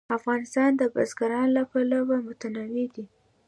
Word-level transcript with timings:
افغانستان 0.17 0.71
د 0.77 0.81
بزګان 0.93 1.47
له 1.57 1.63
پلوه 1.71 2.17
متنوع 2.27 2.85
دی. 2.95 3.05